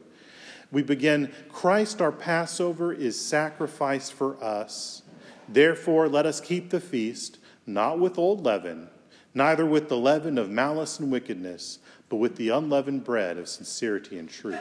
We 0.70 0.82
begin 0.82 1.32
Christ 1.48 2.00
our 2.00 2.12
Passover 2.12 2.92
is 2.92 3.20
sacrificed 3.20 4.12
for 4.12 4.42
us. 4.42 5.02
Therefore, 5.48 6.08
let 6.08 6.26
us 6.26 6.40
keep 6.40 6.70
the 6.70 6.80
feast, 6.80 7.38
not 7.66 7.98
with 7.98 8.18
old 8.18 8.44
leaven, 8.44 8.88
neither 9.34 9.66
with 9.66 9.88
the 9.88 9.96
leaven 9.96 10.38
of 10.38 10.50
malice 10.50 10.98
and 10.98 11.10
wickedness, 11.10 11.78
but 12.08 12.16
with 12.16 12.36
the 12.36 12.48
unleavened 12.48 13.04
bread 13.04 13.36
of 13.38 13.48
sincerity 13.48 14.18
and 14.18 14.28
truth. 14.28 14.58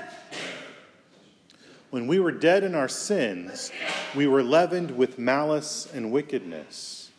When 1.89 2.07
we 2.07 2.19
were 2.19 2.31
dead 2.31 2.63
in 2.63 2.74
our 2.74 2.88
sins, 2.88 3.72
we 4.15 4.25
were 4.25 4.41
leavened 4.41 4.98
with 4.98 5.19
malice 5.19 5.88
and 5.93 6.12
wickedness. 6.12 7.12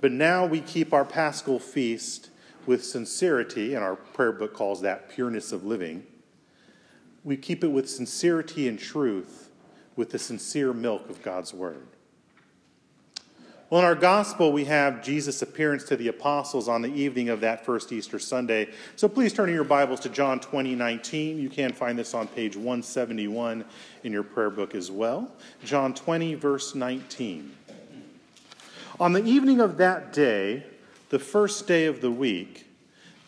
But 0.00 0.12
now 0.12 0.46
we 0.46 0.60
keep 0.60 0.92
our 0.92 1.04
paschal 1.04 1.58
feast 1.58 2.30
with 2.66 2.84
sincerity, 2.84 3.74
and 3.74 3.82
our 3.82 3.96
prayer 3.96 4.32
book 4.32 4.54
calls 4.54 4.80
that 4.82 5.08
pureness 5.08 5.50
of 5.50 5.64
living. 5.64 6.06
We 7.24 7.36
keep 7.36 7.64
it 7.64 7.68
with 7.68 7.88
sincerity 7.88 8.68
and 8.68 8.78
truth, 8.78 9.50
with 9.96 10.10
the 10.10 10.18
sincere 10.18 10.72
milk 10.72 11.08
of 11.08 11.22
God's 11.22 11.54
word. 11.54 11.86
Well, 13.70 13.80
in 13.80 13.86
our 13.86 13.94
gospel, 13.94 14.52
we 14.52 14.66
have 14.66 15.02
Jesus' 15.02 15.40
appearance 15.40 15.84
to 15.84 15.96
the 15.96 16.08
apostles 16.08 16.68
on 16.68 16.82
the 16.82 16.92
evening 16.92 17.30
of 17.30 17.40
that 17.40 17.64
first 17.64 17.90
Easter 17.92 18.18
Sunday. 18.18 18.68
So 18.94 19.08
please 19.08 19.32
turn 19.32 19.48
in 19.48 19.54
your 19.54 19.64
Bibles 19.64 20.00
to 20.00 20.10
John 20.10 20.38
20, 20.38 20.74
19. 20.74 21.38
You 21.38 21.48
can 21.48 21.72
find 21.72 21.98
this 21.98 22.12
on 22.12 22.28
page 22.28 22.56
171 22.56 23.64
in 24.04 24.12
your 24.12 24.22
prayer 24.22 24.50
book 24.50 24.74
as 24.74 24.90
well. 24.90 25.32
John 25.64 25.94
20, 25.94 26.34
verse 26.34 26.74
19. 26.74 27.52
On 29.00 29.12
the 29.12 29.24
evening 29.24 29.60
of 29.60 29.78
that 29.78 30.12
day, 30.12 30.64
the 31.08 31.18
first 31.18 31.66
day 31.66 31.86
of 31.86 32.00
the 32.00 32.10
week, 32.10 32.63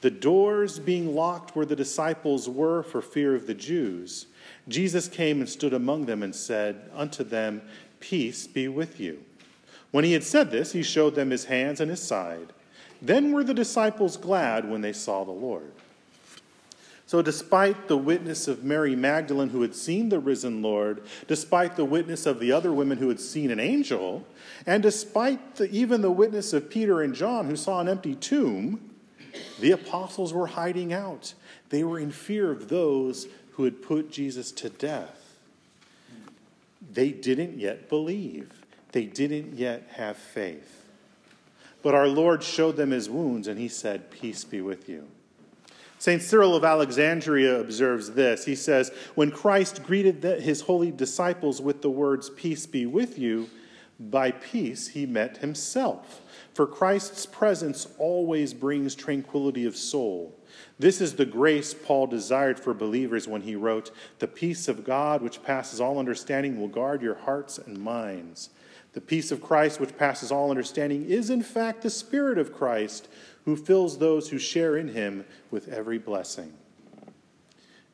the 0.07 0.11
doors 0.13 0.79
being 0.79 1.17
locked 1.17 1.57
where 1.57 1.67
the 1.67 1.75
disciples 1.75 2.49
were 2.49 2.85
for 2.85 3.03
fear 3.03 3.35
of 3.35 3.49
the 3.49 3.55
Jews, 3.55 4.27
Jesus 4.69 5.09
came 5.09 5.41
and 5.41 5.49
stood 5.49 5.73
among 5.75 6.07
them 6.07 6.23
and 6.23 6.33
said 6.33 6.89
unto 6.95 7.25
them, 7.25 7.61
Peace 7.99 8.47
be 8.47 8.69
with 8.69 9.01
you. 9.01 9.25
When 9.91 10.05
he 10.05 10.13
had 10.13 10.23
said 10.23 10.53
this, 10.53 10.71
he 10.71 10.85
showed 10.85 11.17
them 11.17 11.31
his 11.31 11.47
hands 11.47 11.81
and 11.81 11.91
his 11.91 12.01
side. 12.01 12.53
Then 13.03 13.33
were 13.33 13.43
the 13.43 13.53
disciples 13.53 14.17
glad 14.17 14.71
when 14.71 14.81
they 14.81 14.93
saw 14.93 15.25
the 15.25 15.33
Lord. 15.33 15.73
So, 17.07 17.21
despite 17.21 17.89
the 17.89 17.97
witness 17.97 18.47
of 18.47 18.63
Mary 18.63 18.95
Magdalene 18.95 19.49
who 19.49 19.63
had 19.63 19.75
seen 19.75 20.09
the 20.09 20.21
risen 20.21 20.63
Lord, 20.63 21.03
despite 21.27 21.75
the 21.75 21.85
witness 21.85 22.27
of 22.27 22.39
the 22.39 22.53
other 22.53 22.73
women 22.73 22.99
who 22.99 23.09
had 23.09 23.19
seen 23.19 23.51
an 23.51 23.59
angel, 23.59 24.25
and 24.67 24.85
despite 24.85 25.57
the, 25.57 25.69
even 25.71 26.01
the 26.01 26.13
witness 26.13 26.53
of 26.53 26.71
Peter 26.71 27.03
and 27.03 27.13
John 27.13 27.47
who 27.47 27.57
saw 27.57 27.81
an 27.81 27.89
empty 27.89 28.15
tomb, 28.15 28.93
the 29.61 29.73
apostles 29.73 30.33
were 30.33 30.49
hiding 30.49 30.93
out. 30.93 31.35
They 31.71 31.85
were 31.85 31.99
in 31.99 32.11
fear 32.11 32.51
of 32.51 32.69
those 32.69 33.27
who 33.53 33.65
had 33.65 33.83
put 33.83 34.11
Jesus 34.11 34.53
to 34.53 34.69
death. 34.69 35.37
They 36.93 37.11
didn't 37.11 37.59
yet 37.59 37.89
believe. 37.89 38.51
They 38.93 39.05
didn't 39.05 39.55
yet 39.55 39.89
have 39.95 40.17
faith. 40.17 40.85
But 41.83 41.95
our 41.95 42.09
Lord 42.09 42.43
showed 42.43 42.77
them 42.77 42.91
his 42.91 43.09
wounds, 43.09 43.49
and 43.49 43.59
he 43.59 43.69
said, 43.69 44.11
Peace 44.11 44.45
be 44.45 44.61
with 44.61 44.89
you. 44.89 45.07
St. 45.99 46.21
Cyril 46.21 46.55
of 46.55 46.65
Alexandria 46.65 47.59
observes 47.59 48.11
this. 48.13 48.45
He 48.45 48.55
says, 48.55 48.91
When 49.15 49.31
Christ 49.31 49.83
greeted 49.83 50.23
his 50.23 50.63
holy 50.63 50.91
disciples 50.91 51.61
with 51.61 51.83
the 51.83 51.91
words, 51.91 52.29
Peace 52.31 52.67
be 52.67 52.87
with 52.87 53.19
you, 53.19 53.49
by 53.99 54.31
peace 54.31 54.89
he 54.89 55.07
meant 55.07 55.39
himself. 55.39 56.21
For 56.57 56.67
Christ's 56.67 57.27
presence 57.27 57.87
always 57.99 58.55
brings 58.55 58.95
tranquility 58.95 59.67
of 59.67 59.77
soul. 59.77 60.35
This 60.79 61.03
is 61.03 61.17
the 61.17 61.27
grace 61.27 61.75
Paul 61.75 62.07
desired 62.07 62.59
for 62.59 62.73
believers 62.73 63.29
when 63.29 63.43
he 63.43 63.55
wrote, 63.55 63.91
The 64.21 64.27
peace 64.27 64.67
of 64.67 64.83
God, 64.83 65.21
which 65.21 65.43
passes 65.43 65.83
all 65.83 65.99
understanding, 65.99 66.59
will 66.59 66.69
guard 66.69 67.03
your 67.03 67.17
hearts 67.17 67.59
and 67.59 67.77
minds 67.77 68.49
the 68.95 69.03
peace 69.03 69.31
of 69.31 69.43
Christ, 69.43 69.81
which 69.81 69.99
passes 69.99 70.33
all 70.33 70.49
understanding, 70.49 71.05
is 71.05 71.29
in 71.29 71.43
fact 71.43 71.83
the 71.83 71.91
Spirit 71.91 72.39
of 72.39 72.55
Christ 72.55 73.07
who 73.45 73.55
fills 73.55 73.99
those 73.99 74.31
who 74.31 74.39
share 74.39 74.79
in 74.79 74.89
him 74.89 75.27
with 75.51 75.69
every 75.69 75.99
blessing. 75.99 76.55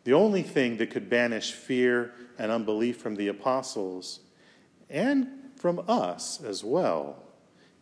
The 0.04 0.12
only 0.12 0.45
thing 0.45 0.76
that 0.76 0.92
could 0.92 1.11
banish 1.11 1.50
fear 1.50 2.14
and 2.38 2.52
unbelief 2.52 2.99
from 2.99 3.16
the 3.16 3.26
apostles 3.26 4.21
and 4.88 5.26
from 5.57 5.83
us 5.88 6.40
as 6.40 6.62
well 6.62 7.22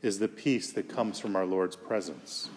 is 0.03 0.19
the 0.19 0.29
peace 0.29 0.73
that 0.73 0.89
comes 0.89 1.19
from 1.19 1.37
our 1.37 1.47
Lord's 1.47 1.77
presence. 1.77 2.49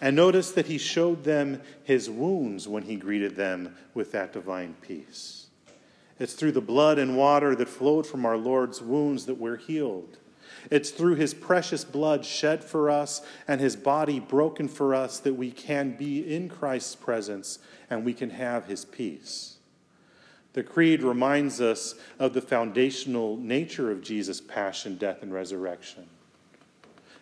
And 0.00 0.16
notice 0.16 0.50
that 0.52 0.66
he 0.66 0.78
showed 0.78 1.24
them 1.24 1.62
his 1.84 2.10
wounds 2.10 2.68
when 2.68 2.82
he 2.82 2.96
greeted 2.96 3.36
them 3.36 3.76
with 3.94 4.12
that 4.12 4.32
divine 4.32 4.74
peace. 4.82 5.46
It's 6.18 6.34
through 6.34 6.52
the 6.52 6.60
blood 6.60 6.98
and 6.98 7.16
water 7.16 7.54
that 7.56 7.68
flowed 7.68 8.06
from 8.06 8.24
our 8.24 8.36
Lord's 8.36 8.80
wounds 8.80 9.26
that 9.26 9.38
we're 9.38 9.56
healed. 9.56 10.18
It's 10.70 10.90
through 10.90 11.16
his 11.16 11.34
precious 11.34 11.84
blood 11.84 12.24
shed 12.24 12.64
for 12.64 12.88
us 12.90 13.22
and 13.46 13.60
his 13.60 13.76
body 13.76 14.20
broken 14.20 14.68
for 14.68 14.94
us 14.94 15.18
that 15.20 15.34
we 15.34 15.50
can 15.50 15.96
be 15.96 16.34
in 16.34 16.48
Christ's 16.48 16.94
presence 16.94 17.58
and 17.90 18.04
we 18.04 18.14
can 18.14 18.30
have 18.30 18.66
his 18.66 18.84
peace. 18.84 19.56
The 20.54 20.62
Creed 20.62 21.02
reminds 21.02 21.60
us 21.60 21.96
of 22.18 22.32
the 22.32 22.40
foundational 22.40 23.36
nature 23.36 23.90
of 23.90 24.02
Jesus' 24.02 24.40
passion, 24.40 24.96
death, 24.96 25.22
and 25.22 25.34
resurrection. 25.34 26.06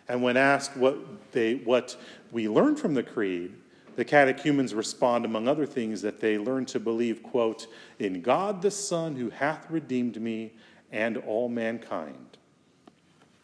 And 0.07 0.21
when 0.21 0.37
asked 0.37 0.75
what, 0.75 1.31
they, 1.31 1.55
what 1.55 1.95
we 2.31 2.49
learn 2.49 2.75
from 2.75 2.93
the 2.93 3.03
Creed, 3.03 3.53
the 3.95 4.05
catechumens 4.05 4.73
respond, 4.73 5.23
among 5.25 5.47
other 5.47 5.65
things, 5.65 6.01
that 6.01 6.19
they 6.19 6.37
learn 6.37 6.65
to 6.67 6.79
believe, 6.79 7.21
quote, 7.21 7.67
in 7.99 8.21
God 8.21 8.61
the 8.61 8.71
Son 8.71 9.15
who 9.15 9.29
hath 9.29 9.69
redeemed 9.69 10.19
me 10.19 10.53
and 10.91 11.17
all 11.17 11.47
mankind. 11.47 12.37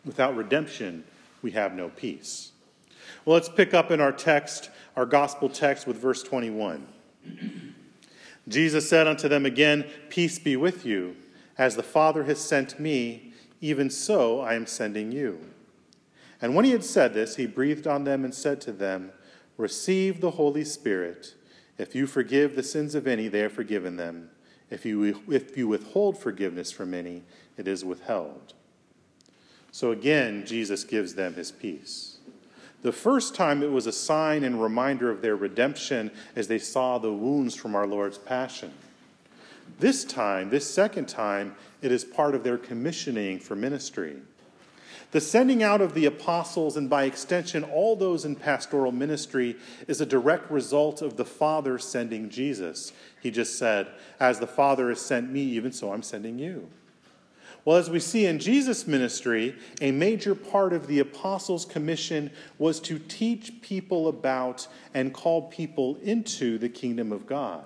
Without 0.06 0.36
redemption, 0.36 1.04
we 1.42 1.51
have 1.51 1.74
no 1.74 1.89
peace. 1.89 2.51
Well, 3.25 3.36
let's 3.36 3.50
pick 3.50 3.74
up 3.74 3.92
in 3.92 4.01
our 4.01 4.12
text, 4.12 4.70
our 4.96 5.06
gospel 5.06 5.50
text, 5.50 5.86
with 5.86 5.98
verse 5.98 6.24
21. 6.24 6.88
Jesus 8.48 8.89
said 8.89 9.08
unto 9.08 9.28
them 9.28 9.46
again, 9.46 9.86
Peace 10.10 10.39
be 10.39 10.56
with 10.56 10.86
you. 10.86 11.16
As 11.58 11.75
the 11.75 11.84
Father 11.84 12.24
has 12.24 12.39
sent 12.39 12.80
me, 12.80 13.34
even 13.62 13.89
so 13.89 14.39
I 14.39 14.54
am 14.54 14.66
sending 14.66 15.12
you. 15.12 15.39
And 16.41 16.55
when 16.55 16.65
he 16.65 16.72
had 16.72 16.84
said 16.84 17.13
this, 17.13 17.36
he 17.36 17.46
breathed 17.46 17.88
on 17.88 18.03
them 18.03 18.24
and 18.24 18.34
said 18.34 18.62
to 18.62 18.72
them, 18.72 19.12
Receive 19.58 20.22
the 20.22 20.31
Holy 20.31 20.63
Spirit. 20.63 21.36
If 21.77 21.96
you 21.96 22.08
forgive 22.08 22.55
the 22.55 22.63
sins 22.63 22.96
of 22.96 23.08
any, 23.08 23.27
they 23.27 23.43
are 23.43 23.50
forgiven 23.50 23.98
them. 23.98 24.29
If 24.69 24.86
you, 24.86 25.22
if 25.29 25.58
you 25.58 25.67
withhold 25.67 26.17
forgiveness 26.17 26.72
from 26.72 26.93
any, 26.93 27.24
it 27.58 27.67
is 27.67 27.84
withheld. 27.84 28.53
So 29.72 29.91
again, 29.91 30.46
Jesus 30.46 30.84
gives 30.84 31.15
them 31.15 31.34
his 31.34 31.51
peace. 31.51 32.17
The 32.81 32.91
first 32.91 33.36
time 33.36 33.62
it 33.62 33.72
was 33.72 33.88
a 33.88 33.91
sign 33.91 34.43
and 34.43 34.62
reminder 34.62 35.10
of 35.10 35.22
their 35.22 35.36
redemption 35.36 36.12
as 36.36 36.48
they 36.48 36.60
saw 36.60 36.98
the 36.98 37.12
wounds 37.12 37.55
from 37.55 37.75
our 37.75 37.86
Lord's 37.86 38.17
passion. 38.17 38.72
This 39.79 40.03
time, 40.03 40.50
this 40.50 40.69
second 40.69 41.08
time, 41.08 41.55
it 41.81 41.91
is 41.91 42.03
part 42.03 42.36
of 42.36 42.43
their 42.43 42.58
commissioning 42.58 43.39
for 43.39 43.55
ministry. 43.55 44.17
The 45.12 45.22
sending 45.22 45.63
out 45.63 45.81
of 45.81 45.93
the 45.93 46.05
apostles, 46.05 46.77
and 46.77 46.89
by 46.89 47.05
extension, 47.05 47.63
all 47.63 47.96
those 47.96 48.25
in 48.25 48.36
pastoral 48.36 48.91
ministry, 48.91 49.55
is 49.88 50.01
a 50.01 50.05
direct 50.05 50.51
result 50.51 51.01
of 51.01 51.17
the 51.17 51.25
Father 51.25 51.79
sending 51.79 52.29
Jesus. 52.29 52.93
He 53.22 53.31
just 53.31 53.58
said, 53.58 53.88
As 54.19 54.39
the 54.39 54.48
Father 54.48 54.89
has 54.89 55.01
sent 55.01 55.31
me, 55.31 55.41
even 55.41 55.72
so 55.72 55.93
I'm 55.93 56.03
sending 56.03 56.38
you. 56.38 56.69
Well, 57.65 57.77
as 57.77 57.89
we 57.89 58.00
see 58.00 58.25
in 58.25 58.39
Jesus' 58.39 58.88
ministry, 58.88 59.55
a 59.81 59.91
major 59.91 60.34
part 60.34 60.74
of 60.74 60.88
the 60.88 61.00
apostles' 61.00 61.65
commission 61.65 62.31
was 62.58 62.79
to 62.81 62.98
teach 63.00 63.62
people 63.62 64.08
about 64.08 64.67
and 64.93 65.13
call 65.13 65.50
people 65.50 65.98
into 66.01 66.58
the 66.58 66.69
kingdom 66.69 67.12
of 67.12 67.27
God. 67.27 67.63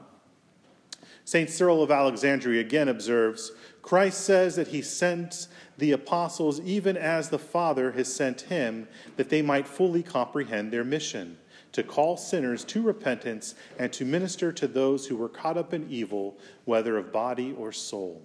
St. 1.26 1.50
Cyril 1.50 1.82
of 1.82 1.92
Alexandria 1.92 2.62
again 2.62 2.90
observes 2.90 3.52
Christ 3.82 4.22
says 4.22 4.56
that 4.56 4.70
he 4.70 4.82
sent 4.82 5.48
the 5.78 5.92
apostles 5.92 6.60
even 6.62 6.98
as 6.98 7.30
the 7.30 7.40
Father 7.40 7.92
has 7.94 8.14
sent 8.14 8.42
him, 8.42 8.88
that 9.18 9.30
they 9.30 9.42
might 9.42 9.68
fully 9.68 10.04
comprehend 10.04 10.72
their 10.72 10.84
mission 10.84 11.38
to 11.74 11.84
call 11.84 12.16
sinners 12.16 12.64
to 12.64 12.82
repentance 12.82 13.56
and 13.80 13.92
to 13.92 14.06
minister 14.06 14.52
to 14.52 14.68
those 14.68 15.08
who 15.08 15.18
were 15.18 15.30
caught 15.30 15.58
up 15.58 15.74
in 15.74 15.90
evil, 15.90 16.38
whether 16.66 16.98
of 16.98 17.12
body 17.12 17.54
or 17.58 17.72
soul. 17.72 18.22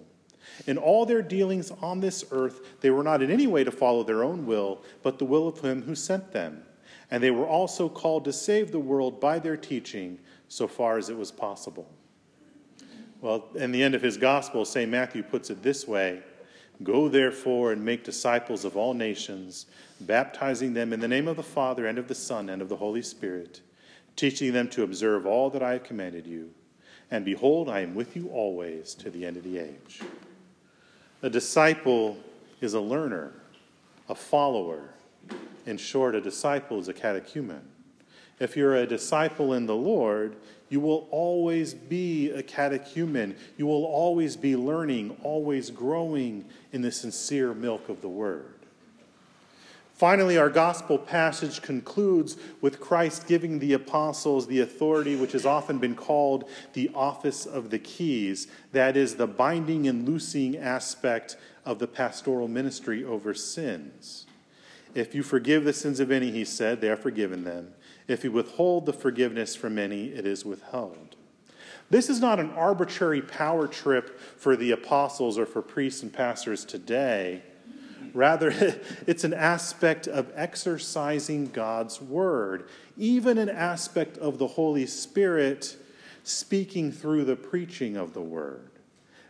In 0.67 0.77
all 0.77 1.05
their 1.05 1.21
dealings 1.21 1.71
on 1.81 1.99
this 1.99 2.23
earth, 2.31 2.79
they 2.81 2.89
were 2.89 3.03
not 3.03 3.21
in 3.21 3.31
any 3.31 3.47
way 3.47 3.63
to 3.63 3.71
follow 3.71 4.03
their 4.03 4.23
own 4.23 4.45
will, 4.45 4.83
but 5.03 5.19
the 5.19 5.25
will 5.25 5.47
of 5.47 5.59
him 5.59 5.83
who 5.83 5.95
sent 5.95 6.31
them. 6.31 6.63
And 7.11 7.23
they 7.23 7.31
were 7.31 7.47
also 7.47 7.89
called 7.89 8.25
to 8.25 8.33
save 8.33 8.71
the 8.71 8.79
world 8.79 9.19
by 9.19 9.39
their 9.39 9.57
teaching 9.57 10.19
so 10.47 10.67
far 10.67 10.97
as 10.97 11.09
it 11.09 11.17
was 11.17 11.31
possible. 11.31 11.89
Well, 13.21 13.47
in 13.55 13.71
the 13.71 13.83
end 13.83 13.95
of 13.95 14.01
his 14.01 14.17
gospel, 14.17 14.63
St. 14.63 14.89
Matthew 14.89 15.23
puts 15.23 15.49
it 15.49 15.61
this 15.61 15.87
way 15.87 16.21
Go 16.81 17.09
therefore 17.09 17.73
and 17.73 17.83
make 17.83 18.05
disciples 18.05 18.63
of 18.63 18.77
all 18.77 18.93
nations, 18.93 19.65
baptizing 19.99 20.73
them 20.73 20.93
in 20.93 21.01
the 21.01 21.07
name 21.09 21.27
of 21.27 21.35
the 21.35 21.43
Father 21.43 21.85
and 21.87 21.97
of 21.97 22.07
the 22.07 22.15
Son 22.15 22.49
and 22.49 22.61
of 22.61 22.69
the 22.69 22.77
Holy 22.77 23.01
Spirit, 23.01 23.61
teaching 24.15 24.53
them 24.53 24.69
to 24.69 24.83
observe 24.83 25.25
all 25.25 25.49
that 25.49 25.61
I 25.61 25.73
have 25.73 25.83
commanded 25.83 26.25
you. 26.25 26.51
And 27.11 27.25
behold, 27.25 27.69
I 27.69 27.81
am 27.81 27.95
with 27.95 28.15
you 28.15 28.29
always 28.29 28.93
to 28.95 29.09
the 29.09 29.25
end 29.25 29.35
of 29.35 29.43
the 29.43 29.57
age. 29.57 29.99
A 31.21 31.29
disciple 31.29 32.17
is 32.61 32.73
a 32.73 32.79
learner, 32.79 33.33
a 34.07 34.15
follower. 34.15 34.93
In 35.65 35.77
short, 35.77 36.15
a 36.15 36.21
disciple 36.21 36.79
is 36.79 36.87
a 36.87 36.93
catechumen. 36.93 37.61
If 38.39 38.55
you're 38.55 38.75
a 38.75 38.87
disciple 38.87 39.53
in 39.53 39.65
the 39.65 39.75
Lord, 39.75 40.37
you 40.69 40.79
will 40.79 41.07
always 41.11 41.73
be 41.73 42.29
a 42.31 42.43
catechumen. 42.43 43.35
You 43.57 43.65
will 43.65 43.85
always 43.85 44.35
be 44.35 44.55
learning, 44.55 45.17
always 45.23 45.71
growing 45.71 46.45
in 46.71 46.81
the 46.81 46.91
sincere 46.91 47.53
milk 47.53 47.89
of 47.89 48.01
the 48.01 48.09
Word. 48.09 48.53
Finally, 49.99 50.37
our 50.37 50.49
gospel 50.49 50.97
passage 50.97 51.61
concludes 51.61 52.37
with 52.61 52.79
Christ 52.79 53.27
giving 53.27 53.59
the 53.59 53.73
apostles 53.73 54.47
the 54.47 54.61
authority 54.61 55.17
which 55.17 55.33
has 55.33 55.45
often 55.45 55.77
been 55.77 55.95
called 55.95 56.47
the 56.71 56.89
office 56.95 57.45
of 57.45 57.69
the 57.69 57.79
keys. 57.79 58.47
That 58.71 58.95
is, 58.95 59.15
the 59.15 59.27
binding 59.27 59.89
and 59.89 60.07
loosing 60.07 60.55
aspect 60.55 61.35
of 61.65 61.79
the 61.79 61.87
pastoral 61.87 62.47
ministry 62.47 63.03
over 63.03 63.33
sins. 63.33 64.25
If 64.95 65.13
you 65.13 65.21
forgive 65.21 65.65
the 65.65 65.73
sins 65.73 65.99
of 65.99 66.11
any, 66.11 66.31
he 66.31 66.45
said, 66.45 66.79
they 66.79 66.89
are 66.89 66.95
forgiven 66.95 67.43
them. 67.43 67.73
If 68.09 68.23
you 68.23 68.31
withhold 68.31 68.87
the 68.87 68.93
forgiveness 68.93 69.55
from 69.55 69.75
many, 69.75 70.07
it 70.07 70.25
is 70.25 70.43
withheld. 70.43 71.15
This 71.91 72.09
is 72.09 72.19
not 72.19 72.39
an 72.39 72.49
arbitrary 72.51 73.21
power 73.21 73.67
trip 73.67 74.19
for 74.19 74.55
the 74.55 74.71
apostles 74.71 75.37
or 75.37 75.45
for 75.45 75.61
priests 75.61 76.01
and 76.01 76.11
pastors 76.11 76.65
today. 76.65 77.43
Rather, 78.13 78.49
it's 79.07 79.23
an 79.23 79.33
aspect 79.33 80.07
of 80.07 80.31
exercising 80.35 81.47
God's 81.47 82.01
word, 82.01 82.67
even 82.97 83.37
an 83.37 83.49
aspect 83.49 84.17
of 84.17 84.39
the 84.39 84.47
Holy 84.47 84.87
Spirit 84.87 85.77
speaking 86.23 86.91
through 86.91 87.25
the 87.25 87.35
preaching 87.35 87.95
of 87.95 88.13
the 88.13 88.21
word. 88.21 88.71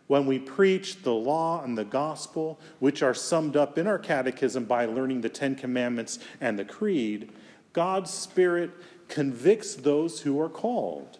When 0.08 0.26
we 0.26 0.40
preach 0.40 1.04
the 1.04 1.14
law 1.14 1.64
and 1.64 1.78
the 1.78 1.86
gospel, 1.86 2.60
which 2.80 3.04
are 3.04 3.14
summed 3.14 3.56
up 3.56 3.78
in 3.78 3.88
our 3.88 4.00
catechism 4.00 4.64
by 4.64 4.86
learning 4.86 5.22
the 5.22 5.30
Ten 5.30 5.56
Commandments 5.56 6.18
and 6.42 6.58
the 6.58 6.66
Creed, 6.66 7.32
God's 7.74 8.12
Spirit 8.12 8.72
convicts 9.08 9.76
those 9.76 10.22
who 10.22 10.40
are 10.40 10.50
called. 10.50 11.18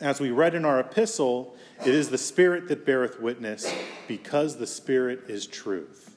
As 0.00 0.20
we 0.20 0.30
read 0.30 0.54
in 0.54 0.64
our 0.64 0.80
epistle, 0.80 1.54
it 1.80 1.94
is 1.94 2.08
the 2.08 2.18
Spirit 2.18 2.68
that 2.68 2.86
beareth 2.86 3.20
witness, 3.20 3.72
because 4.08 4.56
the 4.56 4.66
Spirit 4.66 5.24
is 5.28 5.46
truth. 5.46 6.16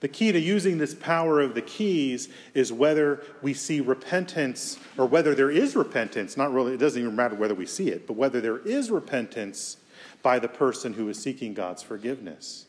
The 0.00 0.08
key 0.08 0.30
to 0.30 0.38
using 0.38 0.78
this 0.78 0.94
power 0.94 1.40
of 1.40 1.54
the 1.54 1.62
keys 1.62 2.28
is 2.54 2.72
whether 2.72 3.22
we 3.40 3.54
see 3.54 3.80
repentance 3.80 4.78
or 4.98 5.06
whether 5.06 5.34
there 5.34 5.50
is 5.50 5.74
repentance. 5.74 6.36
Not 6.36 6.52
really, 6.52 6.74
it 6.74 6.80
doesn't 6.80 7.00
even 7.00 7.16
matter 7.16 7.34
whether 7.34 7.54
we 7.54 7.66
see 7.66 7.88
it, 7.88 8.06
but 8.06 8.12
whether 8.14 8.40
there 8.40 8.58
is 8.58 8.90
repentance 8.90 9.78
by 10.22 10.38
the 10.38 10.48
person 10.48 10.92
who 10.92 11.08
is 11.08 11.22
seeking 11.22 11.54
God's 11.54 11.82
forgiveness. 11.82 12.66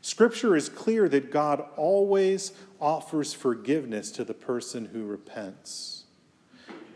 Scripture 0.00 0.56
is 0.56 0.68
clear 0.68 1.08
that 1.08 1.30
God 1.30 1.64
always 1.76 2.52
offers 2.82 3.32
forgiveness 3.32 4.10
to 4.10 4.24
the 4.24 4.34
person 4.34 4.86
who 4.86 5.04
repents. 5.04 6.02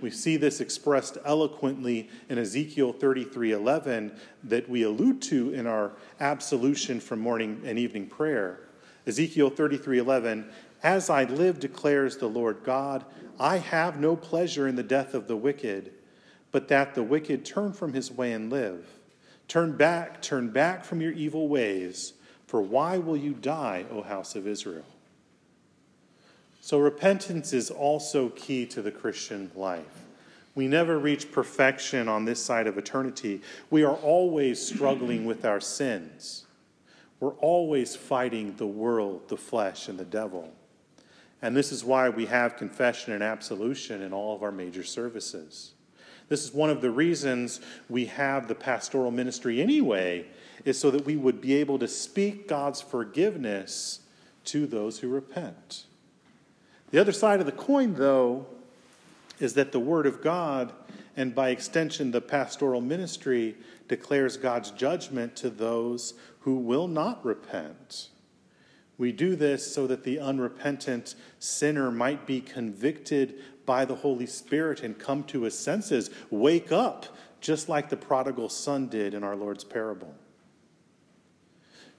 We 0.00 0.10
see 0.10 0.36
this 0.36 0.60
expressed 0.60 1.16
eloquently 1.24 2.10
in 2.28 2.38
Ezekiel 2.38 2.92
33:11 2.92 4.18
that 4.44 4.68
we 4.68 4.82
allude 4.82 5.22
to 5.22 5.54
in 5.54 5.66
our 5.66 5.92
absolution 6.20 7.00
from 7.00 7.20
morning 7.20 7.62
and 7.64 7.78
evening 7.78 8.08
prayer. 8.08 8.68
Ezekiel 9.06 9.48
33:11, 9.48 10.50
"As 10.82 11.08
I 11.08 11.24
live 11.24 11.60
declares 11.60 12.16
the 12.16 12.28
Lord 12.28 12.58
God, 12.64 13.04
I 13.38 13.58
have 13.58 14.00
no 14.00 14.16
pleasure 14.16 14.66
in 14.66 14.74
the 14.74 14.82
death 14.82 15.14
of 15.14 15.28
the 15.28 15.36
wicked, 15.36 15.92
but 16.50 16.68
that 16.68 16.94
the 16.94 17.04
wicked 17.04 17.44
turn 17.44 17.72
from 17.72 17.92
his 17.92 18.10
way 18.10 18.32
and 18.32 18.50
live. 18.50 18.86
Turn 19.46 19.76
back, 19.76 20.20
turn 20.20 20.50
back 20.50 20.84
from 20.84 21.00
your 21.00 21.12
evil 21.12 21.48
ways, 21.48 22.14
for 22.44 22.60
why 22.60 22.98
will 22.98 23.16
you 23.16 23.32
die, 23.32 23.86
O 23.90 24.02
house 24.02 24.34
of 24.34 24.48
Israel?" 24.48 24.95
So 26.66 26.80
repentance 26.80 27.52
is 27.52 27.70
also 27.70 28.30
key 28.30 28.66
to 28.66 28.82
the 28.82 28.90
Christian 28.90 29.52
life. 29.54 30.02
We 30.56 30.66
never 30.66 30.98
reach 30.98 31.30
perfection 31.30 32.08
on 32.08 32.24
this 32.24 32.42
side 32.42 32.66
of 32.66 32.76
eternity. 32.76 33.40
We 33.70 33.84
are 33.84 33.94
always 33.94 34.60
struggling 34.60 35.26
with 35.26 35.44
our 35.44 35.60
sins. 35.60 36.44
We're 37.20 37.34
always 37.34 37.94
fighting 37.94 38.56
the 38.56 38.66
world, 38.66 39.28
the 39.28 39.36
flesh, 39.36 39.86
and 39.86 39.96
the 39.96 40.04
devil. 40.04 40.52
And 41.40 41.56
this 41.56 41.70
is 41.70 41.84
why 41.84 42.08
we 42.08 42.26
have 42.26 42.56
confession 42.56 43.12
and 43.12 43.22
absolution 43.22 44.02
in 44.02 44.12
all 44.12 44.34
of 44.34 44.42
our 44.42 44.50
major 44.50 44.82
services. 44.82 45.70
This 46.28 46.42
is 46.42 46.52
one 46.52 46.70
of 46.70 46.80
the 46.80 46.90
reasons 46.90 47.60
we 47.88 48.06
have 48.06 48.48
the 48.48 48.56
pastoral 48.56 49.12
ministry 49.12 49.62
anyway, 49.62 50.26
is 50.64 50.80
so 50.80 50.90
that 50.90 51.06
we 51.06 51.16
would 51.16 51.40
be 51.40 51.54
able 51.54 51.78
to 51.78 51.86
speak 51.86 52.48
God's 52.48 52.80
forgiveness 52.80 54.00
to 54.46 54.66
those 54.66 54.98
who 54.98 55.06
repent. 55.06 55.84
The 56.90 56.98
other 56.98 57.12
side 57.12 57.40
of 57.40 57.46
the 57.46 57.52
coin, 57.52 57.94
though, 57.94 58.46
is 59.40 59.54
that 59.54 59.72
the 59.72 59.80
Word 59.80 60.06
of 60.06 60.22
God, 60.22 60.72
and 61.16 61.34
by 61.34 61.50
extension 61.50 62.10
the 62.10 62.20
pastoral 62.20 62.80
ministry, 62.80 63.56
declares 63.88 64.36
God's 64.36 64.70
judgment 64.70 65.36
to 65.36 65.50
those 65.50 66.14
who 66.40 66.56
will 66.56 66.88
not 66.88 67.24
repent. 67.24 68.08
We 68.98 69.12
do 69.12 69.36
this 69.36 69.74
so 69.74 69.86
that 69.88 70.04
the 70.04 70.18
unrepentant 70.18 71.16
sinner 71.38 71.90
might 71.90 72.26
be 72.26 72.40
convicted 72.40 73.34
by 73.66 73.84
the 73.84 73.96
Holy 73.96 74.26
Spirit 74.26 74.82
and 74.82 74.98
come 74.98 75.24
to 75.24 75.42
his 75.42 75.58
senses, 75.58 76.10
wake 76.30 76.72
up, 76.72 77.06
just 77.40 77.68
like 77.68 77.88
the 77.88 77.96
prodigal 77.96 78.48
son 78.48 78.86
did 78.86 79.12
in 79.12 79.22
our 79.22 79.36
Lord's 79.36 79.64
parable. 79.64 80.14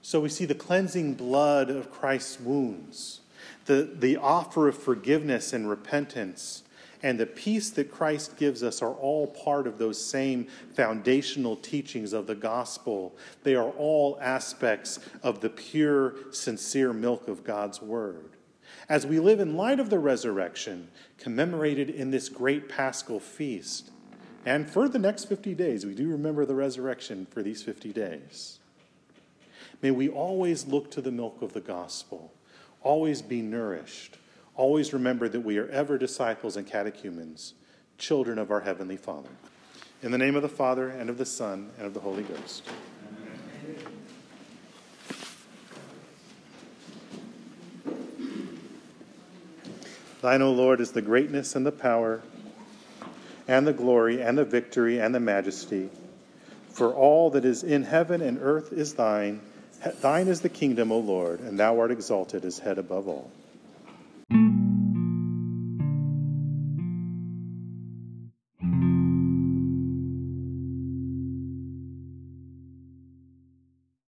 So 0.02 0.20
we 0.20 0.28
see 0.28 0.44
the 0.44 0.54
cleansing 0.54 1.14
blood 1.14 1.70
of 1.70 1.90
Christ's 1.90 2.40
wounds, 2.40 3.20
the, 3.66 3.90
the 3.98 4.16
offer 4.16 4.68
of 4.68 4.76
forgiveness 4.76 5.52
and 5.52 5.68
repentance 5.68 6.62
and 7.02 7.18
the 7.18 7.26
peace 7.26 7.70
that 7.70 7.90
Christ 7.92 8.36
gives 8.36 8.62
us 8.62 8.82
are 8.82 8.94
all 8.94 9.28
part 9.28 9.66
of 9.66 9.78
those 9.78 10.04
same 10.04 10.48
foundational 10.74 11.56
teachings 11.56 12.12
of 12.12 12.26
the 12.26 12.34
gospel. 12.34 13.16
They 13.44 13.54
are 13.54 13.70
all 13.70 14.18
aspects 14.20 14.98
of 15.22 15.40
the 15.40 15.50
pure, 15.50 16.14
sincere 16.32 16.92
milk 16.92 17.28
of 17.28 17.44
God's 17.44 17.80
word. 17.80 18.30
As 18.88 19.06
we 19.06 19.20
live 19.20 19.38
in 19.38 19.56
light 19.56 19.80
of 19.80 19.90
the 19.90 19.98
resurrection, 19.98 20.88
commemorated 21.18 21.90
in 21.90 22.10
this 22.10 22.28
great 22.28 22.68
paschal 22.68 23.20
feast, 23.20 23.90
and 24.44 24.68
for 24.68 24.88
the 24.88 24.98
next 24.98 25.26
50 25.26 25.54
days, 25.54 25.84
we 25.84 25.94
do 25.94 26.08
remember 26.08 26.46
the 26.46 26.54
resurrection 26.54 27.26
for 27.30 27.42
these 27.42 27.62
50 27.62 27.92
days. 27.92 28.58
May 29.82 29.90
we 29.90 30.08
always 30.08 30.66
look 30.66 30.90
to 30.92 31.00
the 31.00 31.12
milk 31.12 31.42
of 31.42 31.52
the 31.52 31.60
gospel, 31.60 32.32
always 32.82 33.22
be 33.22 33.42
nourished 33.42 34.18
Always 34.58 34.92
remember 34.92 35.28
that 35.28 35.42
we 35.42 35.56
are 35.58 35.68
ever 35.68 35.96
disciples 35.98 36.56
and 36.56 36.66
catechumens, 36.66 37.54
children 37.96 38.40
of 38.40 38.50
our 38.50 38.58
Heavenly 38.58 38.96
Father. 38.96 39.28
In 40.02 40.10
the 40.10 40.18
name 40.18 40.34
of 40.34 40.42
the 40.42 40.48
Father, 40.48 40.88
and 40.88 41.08
of 41.08 41.16
the 41.16 41.24
Son, 41.24 41.70
and 41.78 41.86
of 41.86 41.94
the 41.94 42.00
Holy 42.00 42.24
Ghost. 42.24 42.64
Thine, 50.22 50.42
O 50.42 50.50
Lord, 50.50 50.80
is 50.80 50.90
the 50.90 51.02
greatness 51.02 51.54
and 51.54 51.64
the 51.64 51.70
power, 51.70 52.20
and 53.46 53.64
the 53.64 53.72
glory, 53.72 54.20
and 54.20 54.36
the 54.36 54.44
victory, 54.44 54.98
and 54.98 55.14
the 55.14 55.20
majesty. 55.20 55.88
For 56.70 56.92
all 56.92 57.30
that 57.30 57.44
is 57.44 57.62
in 57.62 57.84
heaven 57.84 58.20
and 58.20 58.40
earth 58.42 58.72
is 58.72 58.94
thine. 58.94 59.40
Thine 60.00 60.28
is 60.28 60.40
the 60.40 60.48
kingdom, 60.48 60.90
O 60.90 60.98
Lord, 60.98 61.40
and 61.40 61.58
thou 61.58 61.78
art 61.78 61.90
exalted 61.90 62.44
as 62.44 62.58
head 62.58 62.78
above 62.78 63.06
all. 63.06 63.30